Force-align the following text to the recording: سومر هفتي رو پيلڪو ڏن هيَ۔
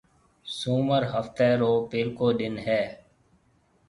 سومر 0.57 1.03
هفتي 1.13 1.49
رو 1.61 1.71
پيلڪو 1.91 2.27
ڏن 2.39 2.55
هيَ۔ 2.65 2.81